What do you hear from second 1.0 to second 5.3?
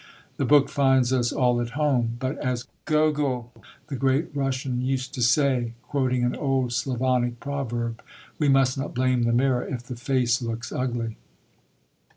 us all at home. But, as Gogol, the great Russian, used to